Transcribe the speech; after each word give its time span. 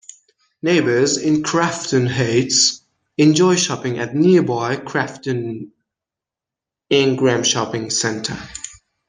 Neighbors 0.63 1.17
in 1.19 1.43
Crafton 1.43 2.07
Heights 2.07 2.81
enjoy 3.19 3.55
shopping 3.55 3.99
at 3.99 4.15
nearby 4.15 4.77
Crafton-Ingram 4.77 7.43
Shopping 7.43 7.91
Center. 7.91 8.35